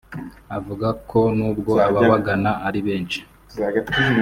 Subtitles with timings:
[0.57, 3.19] avuga ko n’ubwo ababagana ari benshi